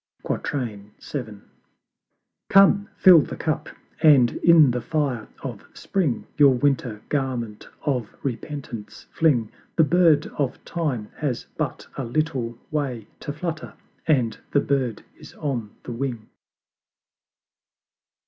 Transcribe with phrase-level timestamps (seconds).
[0.27, 1.41] VII.
[2.49, 3.69] Come, fill the Cup,
[4.01, 10.65] and in the fire of Spring Your Winter garment of Repentance fling: The Bird of
[10.65, 13.75] Time has but a little way To flutter
[14.07, 16.27] and the Bird is on the Wing.